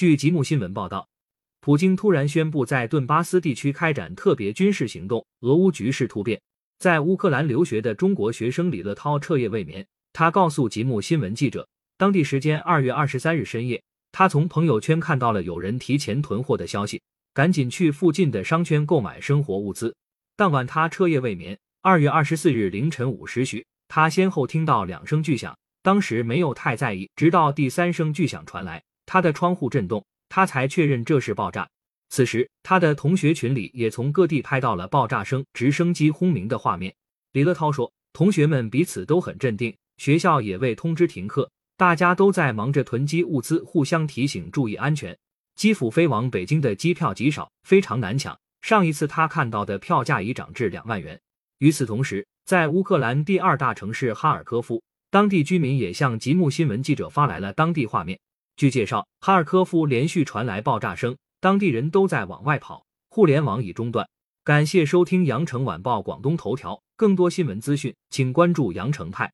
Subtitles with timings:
[0.00, 1.06] 据吉木新闻报道，
[1.60, 6.40] 普京突然宣布在顿巴斯地区开展特别军事行动，俄乌局势突变。
[6.78, 11.68] 在乌克兰留学的中国学生李乐涛彻夜未眠，他告诉吉木新闻记者，
[11.98, 17.02] 当地时间二月二十三日深夜，他从朋友圈看到了有人提前囤货的消息，
[17.34, 19.94] 赶紧去附近的商圈购买生活物资。
[20.34, 21.58] 当晚他彻夜未眠。
[21.82, 28.82] 二月二十四日凌晨五时许，他先后听到两声巨响，当时没有太在意，直到第三声巨响传来。
[29.12, 31.68] 他的窗户震动，他才确认这是爆炸。
[32.10, 36.94] 此时，他的同学群里也从各地拍到了爆炸声、直升机轰鸣的画面。
[37.32, 45.18] 李乐涛说：“同学们彼此都很镇定，学校也未通知停课，大家都在忙着囤积物资，互相提醒注意安全。
[45.56, 48.38] 基辅飞往北京的机票极少，非常难抢。
[48.62, 51.20] 上一次他看到的票价已涨至两万元。”
[51.58, 54.80] 与此同时，在乌克兰第二大城市哈尔科夫，
[55.10, 58.16] 当地居民也向吉木新闻记者发来了当地画面。
[58.60, 64.06] 据介绍，哈尔科夫连续传来爆炸声，当地人都在往外跑，互联网已中断。
[64.44, 69.32] 感谢收听羊城晚报广东头条，更多新闻资讯，请关注羊城派。